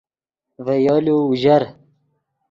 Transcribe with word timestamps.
ڤے 0.65 0.75
یولو 0.85 1.15
اوژر 1.25 1.63